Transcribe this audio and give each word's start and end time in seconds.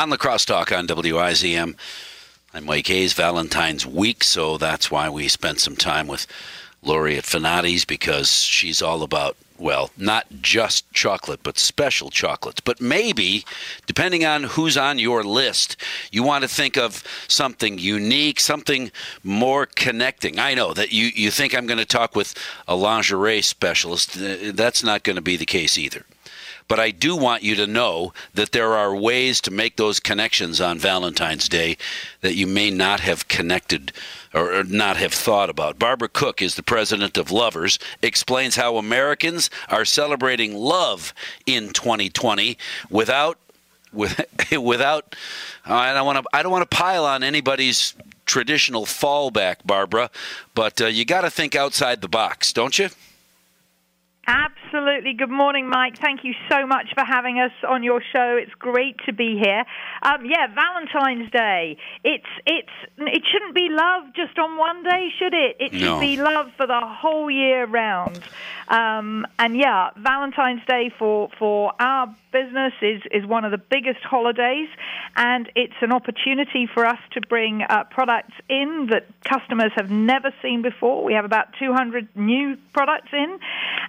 on 0.00 0.08
the 0.08 0.16
crosstalk 0.16 0.74
on 0.74 0.86
WIZM. 0.86 1.74
I'm 2.54 2.64
Mike 2.64 2.86
Hayes, 2.86 3.12
Valentine's 3.12 3.84
week, 3.84 4.24
so 4.24 4.56
that's 4.56 4.90
why 4.90 5.10
we 5.10 5.28
spent 5.28 5.60
some 5.60 5.76
time 5.76 6.06
with 6.06 6.26
Lori 6.82 7.18
at 7.18 7.24
Finati's 7.24 7.84
because 7.84 8.32
she's 8.32 8.80
all 8.80 9.02
about 9.02 9.36
well, 9.58 9.90
not 9.98 10.24
just 10.40 10.90
chocolate, 10.94 11.40
but 11.42 11.58
special 11.58 12.08
chocolates. 12.08 12.62
But 12.62 12.80
maybe, 12.80 13.44
depending 13.84 14.24
on 14.24 14.44
who's 14.44 14.78
on 14.78 14.98
your 14.98 15.22
list, 15.22 15.76
you 16.10 16.22
want 16.22 16.44
to 16.44 16.48
think 16.48 16.78
of 16.78 17.04
something 17.28 17.76
unique, 17.76 18.40
something 18.40 18.90
more 19.22 19.66
connecting. 19.66 20.38
I 20.38 20.54
know 20.54 20.72
that 20.72 20.92
you, 20.92 21.10
you 21.14 21.30
think 21.30 21.54
I'm 21.54 21.66
going 21.66 21.76
to 21.76 21.84
talk 21.84 22.16
with 22.16 22.34
a 22.66 22.74
lingerie 22.74 23.42
specialist. 23.42 24.16
Uh, 24.16 24.52
that's 24.54 24.82
not 24.82 25.02
going 25.02 25.16
to 25.16 25.22
be 25.22 25.36
the 25.36 25.44
case 25.44 25.76
either. 25.76 26.06
But 26.68 26.80
I 26.80 26.90
do 26.90 27.16
want 27.16 27.42
you 27.42 27.54
to 27.56 27.66
know 27.66 28.12
that 28.34 28.52
there 28.52 28.74
are 28.74 28.94
ways 28.94 29.40
to 29.42 29.50
make 29.50 29.76
those 29.76 30.00
connections 30.00 30.60
on 30.60 30.78
Valentine's 30.78 31.48
Day 31.48 31.76
that 32.20 32.34
you 32.34 32.46
may 32.46 32.70
not 32.70 33.00
have 33.00 33.28
connected 33.28 33.92
or 34.32 34.62
not 34.64 34.96
have 34.96 35.12
thought 35.12 35.50
about. 35.50 35.78
Barbara 35.78 36.08
Cook 36.08 36.40
is 36.40 36.54
the 36.54 36.62
president 36.62 37.18
of 37.18 37.30
Lovers, 37.30 37.78
explains 38.02 38.56
how 38.56 38.76
Americans 38.76 39.50
are 39.68 39.84
celebrating 39.84 40.54
love 40.54 41.12
in 41.46 41.70
2020 41.70 42.56
without 42.88 43.38
with, 43.92 44.24
without 44.52 45.16
I 45.64 45.92
don't 45.92 46.06
want 46.06 46.18
to 46.18 46.24
I 46.32 46.42
don't 46.42 46.52
want 46.52 46.68
to 46.68 46.76
pile 46.76 47.04
on 47.04 47.22
anybody's 47.22 47.94
traditional 48.26 48.86
fallback, 48.86 49.56
Barbara, 49.64 50.10
but 50.54 50.80
uh, 50.80 50.86
you 50.86 51.04
got 51.04 51.22
to 51.22 51.30
think 51.30 51.56
outside 51.56 52.00
the 52.00 52.08
box, 52.08 52.52
don't 52.52 52.78
you? 52.78 52.88
Absolutely. 54.26 54.59
Good 54.72 55.30
morning, 55.30 55.68
Mike. 55.68 55.98
Thank 55.98 56.22
you 56.22 56.32
so 56.48 56.64
much 56.64 56.94
for 56.94 57.04
having 57.04 57.40
us 57.40 57.50
on 57.68 57.82
your 57.82 58.00
show. 58.12 58.36
It's 58.40 58.54
great 58.54 58.96
to 59.06 59.12
be 59.12 59.36
here. 59.36 59.64
Um, 60.02 60.24
yeah, 60.24 60.46
Valentine's 60.54 61.28
Day. 61.32 61.76
It's 62.04 62.24
it's 62.46 62.68
it 62.98 63.22
shouldn't 63.32 63.54
be 63.54 63.66
love 63.68 64.04
just 64.14 64.38
on 64.38 64.56
one 64.56 64.84
day, 64.84 65.08
should 65.18 65.34
it? 65.34 65.56
It 65.58 65.72
should 65.72 65.80
No. 65.80 65.98
be 66.00 66.16
love 66.16 66.52
for 66.56 66.68
the 66.68 66.80
whole 66.80 67.28
year 67.28 67.66
round. 67.66 68.20
Um, 68.68 69.26
and 69.40 69.56
yeah, 69.56 69.90
Valentine's 69.96 70.64
Day 70.68 70.92
for 70.96 71.30
for 71.36 71.72
our 71.80 72.14
business 72.30 72.72
is 72.80 73.02
is 73.10 73.26
one 73.26 73.44
of 73.44 73.50
the 73.50 73.58
biggest 73.58 74.00
holidays, 74.04 74.68
and 75.16 75.50
it's 75.56 75.74
an 75.80 75.90
opportunity 75.92 76.68
for 76.72 76.86
us 76.86 76.98
to 77.14 77.20
bring 77.22 77.62
uh, 77.62 77.82
products 77.90 78.34
in 78.48 78.86
that 78.90 79.06
customers 79.24 79.72
have 79.74 79.90
never 79.90 80.32
seen 80.40 80.62
before. 80.62 81.02
We 81.02 81.14
have 81.14 81.24
about 81.24 81.48
200 81.58 82.08
new 82.14 82.56
products 82.72 83.08
in, 83.12 83.38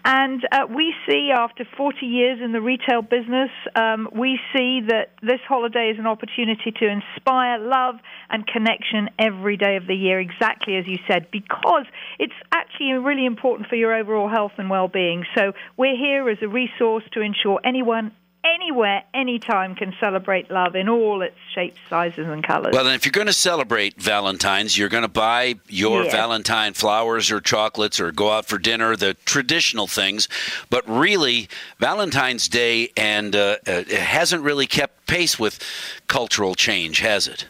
and 0.06 0.44
uh, 0.52 0.66
we 0.76 0.94
see 1.08 1.32
after 1.36 1.66
40 1.78 2.06
years 2.06 2.40
in 2.44 2.52
the 2.52 2.62
retail 2.62 3.02
business, 3.02 3.50
um, 3.76 4.08
we 4.14 4.40
see 4.56 4.82
that 4.88 5.12
this 5.22 5.40
holiday 5.48 5.90
is 5.90 6.00
an 6.00 6.08
opportunity 6.08 6.72
to 6.72 6.88
inspire 6.88 7.60
love 7.60 7.96
and 8.30 8.46
connection 8.48 9.10
every 9.20 9.58
day 9.58 9.76
of 9.76 9.88
the 9.88 9.96
year, 9.96 10.20
exactly 10.20 10.78
as 10.78 10.86
you 10.88 10.98
said, 11.08 11.28
because 11.32 11.86
it's 12.20 12.34
actually 12.52 12.94
really 12.94 13.26
important 13.26 13.68
for 13.68 13.76
your 13.76 13.94
overall 13.94 14.30
health 14.30 14.54
and 14.58 14.70
well-being. 14.70 15.26
So 15.38 15.54
we're 15.78 15.98
here 15.98 16.30
as 16.30 16.38
a 16.42 16.48
resource 16.48 17.04
to 17.14 17.22
ensure 17.22 17.60
anyone 17.64 18.12
anywhere, 18.44 19.04
anytime 19.14 19.76
can 19.76 19.94
celebrate 20.00 20.50
love 20.50 20.76
in 20.76 20.90
all 20.90 21.22
its 21.22 21.36
shapes, 21.54 21.80
sizes, 21.90 22.28
and 22.28 22.44
colors. 22.44 22.74
Well, 22.74 22.86
and 22.88 22.96
if 22.96 23.06
you're 23.06 23.12
going 23.12 23.28
to 23.28 23.34
celebrate 23.34 24.02
Valentine's, 24.02 24.78
you're 24.78 24.90
going 24.90 25.04
to 25.04 25.08
buy 25.08 25.56
your 25.68 26.04
Yeah. 26.04 26.12
Valentine 26.12 26.74
flowers 26.74 27.32
or 27.32 27.40
chocolates 27.40 28.00
or 28.00 28.12
go 28.12 28.32
out 28.32 28.46
for 28.46 28.58
dinner, 28.58 28.96
the 28.96 29.14
traditional 29.26 29.88
things. 29.88 30.28
But 30.70 30.88
really, 30.90 31.50
Valentine's 31.80 32.48
Day 32.48 32.90
and 32.98 33.36
uh, 33.36 33.58
uh, 33.68 33.84
it 33.88 33.92
hasn't 33.92 34.44
really 34.44 34.68
kept 34.68 35.06
pace 35.08 35.38
with 35.40 35.60
cultural 36.08 36.56
change, 36.56 37.00
has 37.00 37.28
it? 37.28 37.48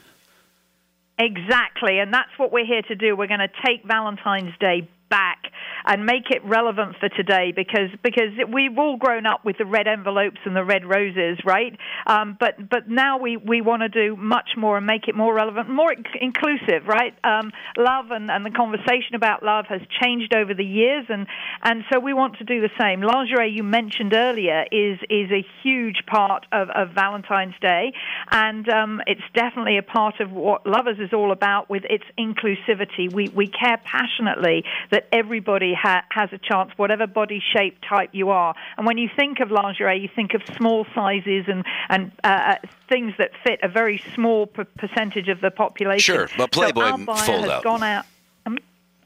Exactly, 1.19 1.99
and 1.99 2.13
that's 2.13 2.31
what 2.37 2.51
we're 2.51 2.65
here 2.65 2.81
to 2.81 2.95
do. 2.95 3.15
We're 3.15 3.27
going 3.27 3.41
to 3.41 3.51
take 3.63 3.83
Valentine's 3.85 4.57
Day 4.59 4.89
back 5.09 5.40
and 5.85 6.05
make 6.05 6.29
it 6.29 6.43
relevant 6.45 6.95
for 6.99 7.09
today 7.09 7.51
because 7.55 7.89
because 8.03 8.31
we've 8.51 8.77
all 8.77 8.97
grown 8.97 9.25
up 9.25 9.43
with 9.45 9.57
the 9.57 9.65
red 9.65 9.87
envelopes 9.87 10.37
and 10.45 10.55
the 10.55 10.63
red 10.63 10.85
roses, 10.85 11.37
right? 11.45 11.77
Um, 12.07 12.37
but 12.39 12.69
but 12.69 12.89
now 12.89 13.17
we, 13.17 13.37
we 13.37 13.61
want 13.61 13.81
to 13.81 13.89
do 13.89 14.15
much 14.15 14.51
more 14.57 14.77
and 14.77 14.85
make 14.85 15.07
it 15.07 15.15
more 15.15 15.33
relevant, 15.33 15.69
more 15.69 15.93
inclusive, 16.19 16.87
right? 16.87 17.13
Um, 17.23 17.51
love 17.77 18.11
and, 18.11 18.29
and 18.29 18.45
the 18.45 18.51
conversation 18.51 19.15
about 19.15 19.43
love 19.43 19.65
has 19.69 19.81
changed 20.01 20.33
over 20.35 20.53
the 20.53 20.65
years, 20.65 21.05
and 21.09 21.27
and 21.63 21.83
so 21.91 21.99
we 21.99 22.13
want 22.13 22.37
to 22.37 22.43
do 22.43 22.61
the 22.61 22.69
same. 22.79 23.01
Lingerie 23.01 23.51
you 23.51 23.63
mentioned 23.63 24.13
earlier 24.13 24.65
is 24.71 24.99
is 25.09 25.31
a 25.31 25.45
huge 25.63 26.03
part 26.07 26.45
of, 26.51 26.69
of 26.69 26.89
Valentine's 26.93 27.55
Day, 27.61 27.93
and 28.31 28.67
um, 28.69 29.01
it's 29.07 29.21
definitely 29.33 29.77
a 29.77 29.83
part 29.83 30.19
of 30.19 30.31
what 30.31 30.65
Lovers 30.65 30.97
is 30.99 31.13
all 31.13 31.31
about 31.31 31.69
with 31.69 31.83
its 31.89 32.05
inclusivity. 32.17 33.11
We 33.11 33.29
we 33.29 33.47
care 33.47 33.79
passionately 33.83 34.63
that 34.91 35.07
everybody 35.11 35.70
ha- 35.73 36.03
has 36.11 36.29
a 36.33 36.37
chance, 36.37 36.71
whatever 36.77 37.07
body 37.07 37.41
shape 37.53 37.77
type 37.87 38.09
you 38.13 38.29
are. 38.29 38.55
And 38.77 38.85
when 38.85 38.97
you 38.97 39.09
think 39.15 39.39
of 39.39 39.51
lingerie, 39.51 39.99
you 39.99 40.09
think 40.15 40.33
of 40.33 40.41
small 40.57 40.85
sizes 40.95 41.45
and 41.47 41.65
and 41.89 42.11
uh, 42.23 42.55
things 42.89 43.13
that 43.17 43.31
fit 43.43 43.59
a 43.63 43.67
very 43.67 44.01
small 44.15 44.47
per- 44.47 44.65
percentage 44.65 45.27
of 45.29 45.41
the 45.41 45.51
population. 45.51 45.99
Sure, 46.15 46.27
but 46.37 46.53
So 46.53 46.61
Playboy 46.61 46.81
our 46.83 46.97
buyer 46.97 47.25
fold 47.25 47.41
has 47.41 47.49
out. 47.49 47.63
gone 47.63 47.83
out. 47.83 48.05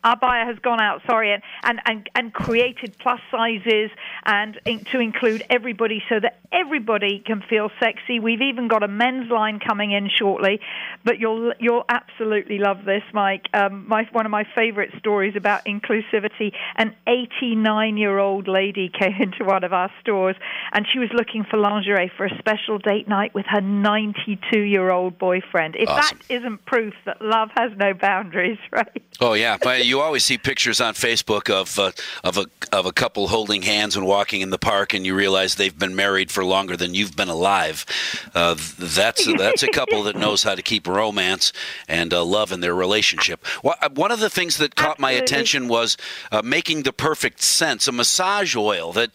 Our 0.06 0.16
buyer 0.16 0.46
has 0.46 0.60
gone 0.60 0.80
out, 0.80 1.02
sorry, 1.08 1.34
and, 1.34 1.42
and, 1.64 1.82
and, 1.86 2.10
and 2.14 2.34
created 2.34 2.96
plus 3.00 3.20
sizes 3.32 3.90
and 4.24 4.60
in, 4.66 4.86
to 4.92 5.00
include 5.00 5.44
everybody 5.50 6.04
so 6.08 6.20
that 6.20 6.40
everybody 6.52 7.24
can 7.26 7.42
feel 7.50 7.72
sexy. 7.80 8.20
We've 8.20 8.42
even 8.42 8.68
got 8.68 8.84
a 8.84 8.88
men's 8.88 9.32
line 9.32 9.60
coming 9.60 9.92
in 9.92 10.10
shortly, 10.10 10.60
but 11.04 11.20
you'll 11.20 11.54
you'll 11.60 11.86
absolutely 11.90 12.60
love 12.60 12.86
this, 12.86 13.02
Mike. 13.14 13.48
Um, 13.54 13.88
my 13.88 14.08
one 14.12 14.26
of 14.26 14.32
my 14.32 14.46
favorite 14.56 14.92
stories 15.00 15.36
about 15.36 15.66
inclusivity. 15.66 16.54
An 16.78 16.96
89 17.08 17.98
year 17.98 18.20
old 18.20 18.48
lady 18.48 18.92
came 19.00 19.16
into 19.20 19.44
one 19.44 19.64
of 19.64 19.74
our 19.74 19.92
stores 20.02 20.36
and 20.72 20.86
she 20.92 21.00
was 21.00 21.10
looking 21.14 21.44
for 21.50 21.58
lingerie 21.58 22.12
for 22.16 22.26
a 22.26 22.38
special 22.38 22.78
date 22.78 23.08
night 23.08 23.34
with 23.34 23.46
her 23.48 23.62
92 23.62 24.60
year 24.60 24.92
old 24.92 25.18
boyfriend. 25.18 25.76
If 25.76 25.90
Awesome. 25.90 26.20
that 26.20 26.34
isn't 26.36 26.66
proof 26.66 26.94
that 27.06 27.22
love 27.22 27.50
has 27.58 27.72
no 27.78 27.94
boundaries, 27.94 28.60
right? 28.72 29.04
Oh 29.20 29.34
yeah, 29.34 29.58
but 29.62 29.86
you 29.86 29.95
always 30.02 30.24
see 30.26 30.38
pictures 30.38 30.80
on 30.82 30.94
Facebook 30.94 31.50
of 31.50 31.78
uh, 31.80 31.92
of 32.24 32.38
a 32.38 32.46
of 32.72 32.86
a 32.86 32.92
couple 32.92 33.28
holding 33.28 33.62
hands 33.64 33.96
and 33.96 34.06
walking 34.06 34.42
in 34.42 34.50
the 34.50 34.58
park, 34.58 34.94
and 34.94 35.06
you 35.06 35.16
realize 35.16 35.56
they've 35.56 35.78
been 35.78 35.96
married 35.96 36.32
for 36.32 36.44
longer 36.46 36.76
than 36.78 36.94
you've 36.94 37.16
been 37.16 37.30
alive. 37.30 37.86
Uh, 38.34 38.56
that's 38.80 39.26
that's 39.38 39.64
a 39.64 39.68
couple 39.70 40.04
that 40.04 40.16
knows 40.16 40.44
how 40.44 40.56
to 40.56 40.62
keep 40.62 40.88
romance 40.88 41.54
and 41.88 42.14
uh, 42.14 42.24
love 42.24 42.52
in 42.52 42.60
their 42.62 42.76
relationship. 42.76 43.44
Uh, 43.64 43.90
One 43.94 44.12
of 44.12 44.20
the 44.20 44.30
things 44.30 44.58
that 44.58 44.76
caught 44.76 45.00
my 45.00 45.12
attention 45.12 45.68
was 45.68 45.98
uh, 46.32 46.42
making 46.44 46.84
the 46.84 46.94
perfect 46.94 47.42
sense, 47.42 47.88
a 47.88 47.92
massage 47.92 48.56
oil 48.56 48.92
that 48.94 49.12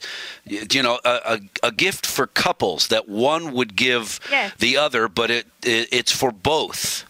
you 0.46 0.82
know 0.82 0.98
a, 1.04 1.40
a, 1.62 1.68
a 1.68 1.72
gift 1.72 2.06
for 2.06 2.26
couples 2.26 2.88
that 2.88 3.08
one 3.08 3.52
would 3.52 3.76
give 3.76 4.20
Yes. 4.30 4.52
the 4.58 4.76
other, 4.76 5.08
but 5.08 5.30
it, 5.30 5.46
it 5.62 5.88
it's 5.92 6.12
for 6.12 6.30
both. 6.32 7.04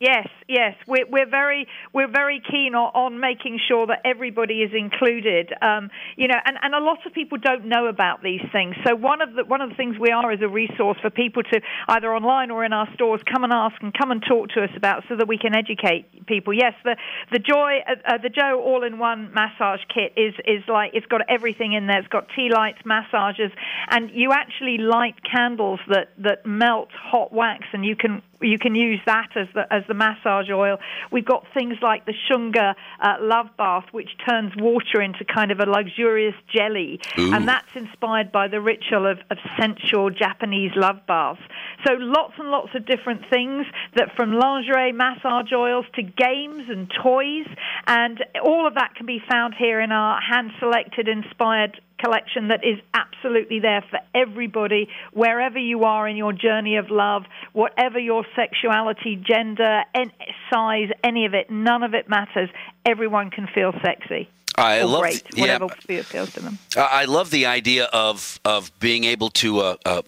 Yes, 0.00 0.26
yes, 0.48 0.74
we're 0.88 1.06
we're 1.08 1.30
very 1.30 1.68
we're 1.92 2.10
very 2.10 2.42
keen 2.50 2.74
on, 2.74 2.90
on 2.94 3.20
making 3.20 3.60
sure 3.68 3.86
that 3.86 4.00
everybody 4.04 4.54
is 4.54 4.72
included. 4.74 5.52
Um, 5.62 5.88
you 6.16 6.26
know, 6.26 6.36
and, 6.44 6.56
and 6.60 6.74
a 6.74 6.80
lot 6.80 7.06
of 7.06 7.12
people 7.14 7.38
don't 7.38 7.66
know 7.66 7.86
about 7.86 8.20
these 8.20 8.42
things. 8.50 8.74
So 8.84 8.96
one 8.96 9.22
of 9.22 9.34
the 9.34 9.44
one 9.44 9.60
of 9.60 9.70
the 9.70 9.76
things 9.76 9.96
we 9.96 10.10
are 10.10 10.32
is 10.32 10.40
a 10.42 10.48
resource 10.48 10.98
for 11.00 11.10
people 11.10 11.44
to 11.44 11.60
either 11.88 12.12
online 12.12 12.50
or 12.50 12.64
in 12.64 12.72
our 12.72 12.88
stores 12.94 13.20
come 13.32 13.44
and 13.44 13.52
ask 13.52 13.76
and 13.82 13.94
come 13.94 14.10
and 14.10 14.20
talk 14.28 14.48
to 14.50 14.64
us 14.64 14.70
about, 14.76 15.04
so 15.08 15.14
that 15.16 15.28
we 15.28 15.38
can 15.38 15.54
educate 15.54 16.26
people. 16.26 16.52
Yes, 16.52 16.74
the 16.82 16.96
the 17.30 17.38
joy 17.38 17.78
uh, 17.86 17.94
uh, 18.04 18.18
the 18.18 18.30
Joe 18.30 18.60
all-in-one 18.66 19.32
massage 19.32 19.80
kit 19.94 20.12
is 20.16 20.34
is 20.44 20.64
like 20.66 20.90
it's 20.94 21.06
got 21.06 21.20
everything 21.28 21.72
in 21.72 21.86
there. 21.86 22.00
It's 22.00 22.08
got 22.08 22.26
tea 22.34 22.50
lights, 22.52 22.78
massages, 22.84 23.52
and 23.90 24.10
you 24.10 24.32
actually 24.32 24.78
light 24.78 25.14
candles 25.22 25.78
that 25.88 26.10
that 26.18 26.44
melt 26.44 26.88
hot 26.92 27.32
wax, 27.32 27.64
and 27.72 27.86
you 27.86 27.94
can 27.94 28.22
you 28.40 28.58
can 28.58 28.74
use 28.74 29.00
that 29.06 29.30
as 29.36 29.48
the 29.54 29.72
as 29.72 29.82
the 29.88 29.94
massage 29.94 30.50
oil. 30.50 30.78
We've 31.10 31.24
got 31.24 31.44
things 31.54 31.76
like 31.82 32.06
the 32.06 32.14
Shunga 32.30 32.74
uh, 33.00 33.14
Love 33.20 33.48
Bath, 33.56 33.86
which 33.92 34.10
turns 34.28 34.52
water 34.56 35.00
into 35.00 35.24
kind 35.24 35.50
of 35.50 35.60
a 35.60 35.66
luxurious 35.66 36.34
jelly, 36.54 37.00
Ooh. 37.18 37.34
and 37.34 37.48
that's 37.48 37.68
inspired 37.74 38.32
by 38.32 38.48
the 38.48 38.60
ritual 38.60 39.06
of, 39.06 39.18
of 39.30 39.38
sensual 39.58 40.10
Japanese 40.10 40.72
love 40.76 41.06
baths. 41.06 41.40
So 41.86 41.94
lots 41.94 42.34
and 42.38 42.50
lots 42.50 42.70
of 42.74 42.86
different 42.86 43.22
things 43.30 43.66
that 43.96 44.14
from 44.16 44.32
lingerie, 44.32 44.92
massage 44.92 45.52
oils 45.52 45.86
to 45.94 46.02
games 46.02 46.64
and 46.68 46.90
toys, 47.02 47.46
and 47.86 48.24
all 48.42 48.66
of 48.66 48.74
that 48.74 48.94
can 48.96 49.06
be 49.06 49.20
found 49.30 49.54
here 49.58 49.80
in 49.80 49.92
our 49.92 50.20
hand-selected, 50.20 51.08
inspired 51.08 51.80
collection 52.04 52.48
that 52.48 52.64
is 52.64 52.78
absolutely 52.92 53.60
there 53.60 53.82
for 53.90 53.98
everybody, 54.14 54.88
wherever 55.12 55.58
you 55.58 55.84
are 55.84 56.06
in 56.06 56.16
your 56.16 56.32
journey 56.32 56.76
of 56.76 56.90
love, 56.90 57.24
whatever 57.52 57.98
your 57.98 58.24
sexuality, 58.36 59.16
gender, 59.16 59.82
en- 59.94 60.12
size, 60.52 60.90
any 61.02 61.24
of 61.24 61.34
it, 61.34 61.50
none 61.50 61.82
of 61.82 61.94
it 61.94 62.08
matters. 62.08 62.50
Everyone 62.84 63.30
can 63.30 63.46
feel 63.54 63.72
sexy. 63.82 64.28
I 64.56 64.82
love 64.82 65.00
great, 65.00 65.22
yeah. 65.34 65.40
whatever 65.58 65.64
appeals 65.64 66.32
to 66.34 66.40
them. 66.40 66.58
I 66.76 67.02
I 67.02 67.04
love 67.06 67.30
the 67.30 67.46
idea 67.46 67.84
of 67.92 68.38
of 68.44 68.70
being 68.78 69.04
able 69.04 69.30
to 69.30 69.58
uh, 69.58 69.76
uh, 69.84 70.02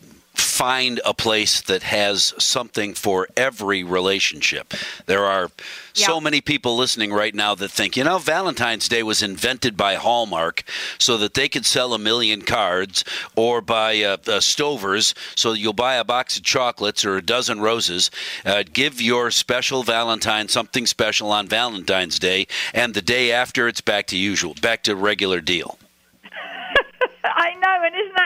find 0.57 1.01
a 1.05 1.13
place 1.13 1.61
that 1.61 1.83
has 1.83 2.33
something 2.39 2.95
for 2.95 3.29
every 3.37 3.85
relationship. 3.85 4.73
There 5.05 5.25
are 5.25 5.51
yeah. 5.95 6.07
so 6.07 6.19
many 6.19 6.41
people 6.41 6.77
listening 6.77 7.13
right 7.13 7.35
now 7.35 7.55
that 7.57 7.71
think, 7.71 7.95
you 7.95 8.05
know, 8.05 8.19
Valentine's 8.19 8.89
Day 8.89 9.03
was 9.03 9.23
invented 9.23 9.77
by 9.77 9.97
Hallmark 9.97 10.65
so 10.99 11.19
that 11.19 11.35
they 11.35 11.49
could 11.49 11.67
sell 11.67 11.93
a 11.93 11.99
million 11.99 12.41
cards, 12.41 13.05
or 13.35 13.61
by 13.61 14.03
uh, 14.03 14.13
uh, 14.13 14.41
Stovers 14.41 15.15
so 15.35 15.53
you'll 15.53 15.73
buy 15.73 15.97
a 15.97 16.05
box 16.05 16.39
of 16.39 16.43
chocolates 16.43 17.05
or 17.05 17.17
a 17.17 17.23
dozen 17.23 17.61
roses. 17.61 18.11
Uh, 18.45 18.63
give 18.73 19.01
your 19.01 19.31
special 19.31 19.83
Valentine 19.83 20.49
something 20.49 20.87
special 20.87 21.31
on 21.33 21.47
Valentine's 21.47 22.19
Day, 22.19 22.47
and 22.73 22.95
the 22.95 23.03
day 23.03 23.31
after, 23.31 23.69
it's 23.69 23.83
back 23.83 24.07
to 24.07 24.17
usual, 24.17 24.55
back 24.63 24.83
to 24.85 24.97
regular 24.97 25.43
deal. 25.43 25.79
I 27.25 27.55
know, 27.55 27.85
and 27.85 27.95
isn't 27.95 28.17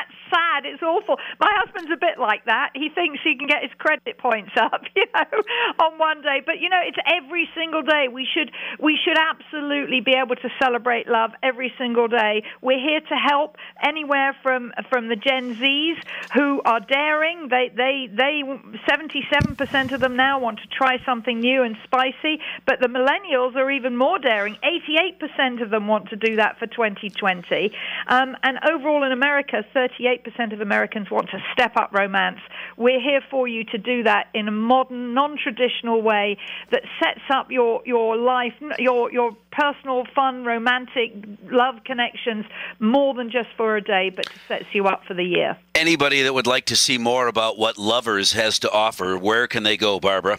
sad. 0.61 0.71
It's 0.71 0.83
awful. 0.83 1.17
My 1.39 1.51
husband's 1.57 1.91
a 1.93 1.97
bit 1.97 2.19
like 2.19 2.45
that. 2.47 2.71
He 2.75 2.89
thinks 2.89 3.21
he 3.23 3.37
can 3.37 3.47
get 3.47 3.63
his 3.63 3.73
credit 3.79 4.19
points 4.19 4.53
up, 4.57 4.83
you 4.97 5.05
know, 5.15 5.85
on 5.85 5.99
one 5.99 6.23
day. 6.23 6.43
But 6.45 6.61
you 6.61 6.69
know, 6.69 6.81
it's 6.85 6.99
every 7.07 7.49
single 7.55 7.83
day. 7.83 8.07
We 8.13 8.27
should 8.33 8.51
we 8.79 8.99
should 9.03 9.19
absolutely 9.19 10.01
be 10.01 10.13
able 10.13 10.37
to 10.37 10.49
celebrate 10.63 11.09
love 11.09 11.33
every 11.43 11.73
single 11.79 12.09
day. 12.09 12.43
We're 12.63 12.79
here 12.79 13.01
to 13.01 13.15
help 13.15 13.57
anywhere 13.83 14.37
from 14.43 14.73
from 14.89 15.09
the 15.09 15.17
Gen 15.17 15.57
Zs 15.57 15.97
who 16.35 16.63
are 16.65 16.81
daring. 16.81 17.49
They 17.49 17.71
they 17.75 18.09
they 18.11 18.43
77% 18.89 19.93
of 19.93 20.01
them 20.01 20.17
now 20.17 20.39
want 20.39 20.59
to 20.61 20.69
try 20.69 21.03
something 21.05 21.41
new 21.41 21.63
and 21.63 21.77
spicy, 21.85 22.41
but 22.67 22.81
the 22.81 22.87
millennials 22.87 23.57
are 23.57 23.71
even 23.71 23.97
more 23.97 24.19
daring. 24.19 24.57
88% 24.65 25.63
of 25.63 25.71
them 25.71 25.87
want 25.87 26.09
to 26.11 26.17
do 26.17 26.37
that 26.37 26.59
for 26.59 26.67
2020. 26.67 27.73
Um, 28.07 28.37
and 28.43 28.59
overall 28.69 29.05
in 29.05 29.13
America, 29.13 29.65
38 29.73 30.25
percent 30.51 30.61
of 30.61 30.67
Americans 30.67 31.11
want 31.11 31.29
to 31.31 31.39
step 31.53 31.77
up 31.77 31.93
romance. 31.93 32.39
We're 32.77 33.01
here 33.01 33.21
for 33.31 33.47
you 33.47 33.65
to 33.65 33.79
do 33.79 34.03
that 34.05 34.29
in 34.35 34.49
a 34.49 34.51
modern, 34.51 35.15
non-traditional 35.15 36.03
way 36.03 36.39
that 36.71 36.83
sets 37.03 37.25
up 37.31 37.51
your 37.51 37.83
your 37.85 38.17
life, 38.17 38.55
your 38.79 39.13
your 39.13 39.37
personal, 39.53 40.05
fun, 40.15 40.45
romantic 40.45 41.13
love 41.51 41.77
connections 41.85 42.47
more 42.79 43.15
than 43.15 43.31
just 43.31 43.49
for 43.57 43.77
a 43.77 43.83
day, 43.83 44.11
but 44.15 44.27
sets 44.49 44.67
you 44.73 44.87
up 44.87 45.03
for 45.07 45.15
the 45.15 45.25
year. 45.25 45.57
Anybody 45.75 46.23
that 46.23 46.35
would 46.35 46.47
like 46.47 46.67
to 46.67 46.77
see 46.77 46.99
more 46.99 47.29
about 47.29 47.59
what 47.59 47.79
Lovers 47.79 48.33
has 48.33 48.59
to 48.61 48.71
offer, 48.71 49.17
where 49.17 49.47
can 49.47 49.63
they 49.63 49.77
go, 49.77 50.01
Barbara? 50.01 50.39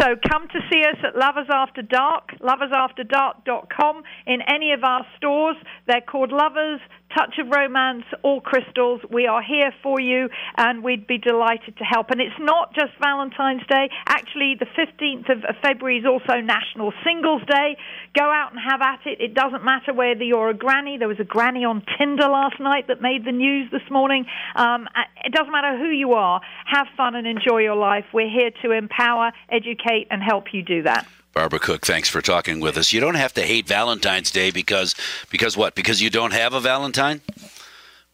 So 0.00 0.16
come 0.30 0.48
to 0.48 0.60
see 0.70 0.82
us 0.84 0.96
at 1.04 1.16
Lovers 1.16 1.48
After 1.50 1.82
Dark, 1.82 2.30
loversafterdark.com 2.40 4.02
in 4.26 4.40
any 4.42 4.72
of 4.72 4.84
our 4.84 5.04
stores. 5.16 5.56
They're 5.86 6.00
called 6.00 6.32
Lovers, 6.32 6.80
Touch 7.16 7.38
of 7.38 7.48
Romance, 7.48 8.04
All 8.22 8.40
Crystals. 8.40 9.00
We 9.10 9.26
are 9.26 9.42
here 9.42 9.72
for 9.82 10.00
you 10.00 10.28
and 10.56 10.82
we'd 10.82 11.06
be 11.06 11.18
delighted 11.18 11.76
to 11.78 11.84
help. 11.84 12.10
And 12.10 12.20
it's 12.20 12.38
not 12.40 12.74
just 12.74 12.92
Valentine's 13.00 13.66
Day. 13.68 13.90
Actually, 14.06 14.56
the 14.58 14.66
15th 14.66 15.30
of 15.30 15.56
February 15.62 15.98
is 15.98 16.06
also 16.06 16.40
National 16.40 16.92
Singles 17.04 17.42
Day. 17.46 17.76
Go 18.16 18.24
out 18.24 18.52
and 18.52 18.60
have 18.60 18.80
at 18.80 19.06
it. 19.06 19.20
It 19.20 19.34
doesn't 19.34 19.64
matter 19.64 19.92
whether 19.92 20.22
you're 20.22 20.50
a 20.50 20.54
granny. 20.54 20.96
There 20.98 21.08
was 21.08 21.20
a 21.20 21.24
granny 21.24 21.64
on 21.64 21.82
Tinder 21.98 22.28
last 22.28 22.60
night 22.60 22.88
that 22.88 23.02
made 23.02 23.24
the 23.24 23.32
news 23.32 23.70
this 23.70 23.88
morning. 23.90 24.26
Um, 24.56 24.88
it 25.24 25.32
doesn't 25.32 25.52
matter 25.52 25.76
who 25.78 25.88
you 25.88 26.12
are. 26.12 26.40
Have 26.66 26.86
fun 26.96 27.14
and 27.14 27.26
enjoy 27.26 27.58
your 27.58 27.76
life. 27.76 28.04
We're 28.12 28.30
here 28.30 28.50
to 28.62 28.72
empower, 28.72 29.32
educate, 29.50 30.08
and 30.10 30.22
help 30.22 30.52
you 30.52 30.62
do 30.62 30.82
that. 30.84 31.06
Barbara 31.32 31.58
Cook, 31.58 31.86
thanks 31.86 32.08
for 32.08 32.20
talking 32.20 32.60
with 32.60 32.76
us. 32.76 32.92
You 32.92 33.00
don't 33.00 33.14
have 33.14 33.32
to 33.34 33.42
hate 33.42 33.66
Valentine's 33.66 34.30
Day 34.30 34.50
because 34.50 34.94
because 35.30 35.56
what? 35.56 35.74
Because 35.74 36.02
you 36.02 36.10
don't 36.10 36.32
have 36.32 36.52
a 36.52 36.60
Valentine? 36.60 37.22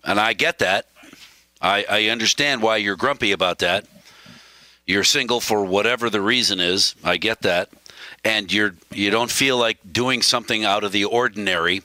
And 0.05 0.21
I 0.21 0.33
get 0.35 0.61
that. 0.61 0.87
I, 1.61 1.85
I 1.89 2.05
understand 2.07 2.63
why 2.63 2.77
you're 2.77 2.97
grumpy 2.97 3.33
about 3.33 3.59
that. 3.59 3.87
You're 4.87 5.05
single 5.05 5.41
for 5.41 5.65
whatever 5.65 6.09
the 6.09 6.21
reason 6.21 6.61
is. 6.61 6.95
I 7.03 7.17
get 7.17 7.43
that. 7.43 7.71
And 8.25 8.53
you're 8.53 8.75
you 8.93 9.11
don't 9.11 9.31
feel 9.31 9.59
like 9.59 9.79
doing 9.93 10.23
something 10.23 10.65
out 10.65 10.85
of 10.85 10.93
the 10.93 11.05
ordinary 11.05 11.83